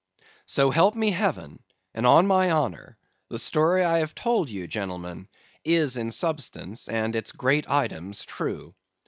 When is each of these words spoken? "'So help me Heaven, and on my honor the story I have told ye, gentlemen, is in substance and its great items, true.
"'So 0.47 0.71
help 0.71 0.95
me 0.95 1.11
Heaven, 1.11 1.61
and 1.93 2.07
on 2.07 2.25
my 2.25 2.49
honor 2.49 2.97
the 3.29 3.37
story 3.37 3.83
I 3.83 3.99
have 3.99 4.15
told 4.15 4.49
ye, 4.49 4.65
gentlemen, 4.65 5.27
is 5.63 5.95
in 5.95 6.09
substance 6.09 6.89
and 6.89 7.15
its 7.15 7.31
great 7.31 7.69
items, 7.69 8.25
true. 8.25 8.73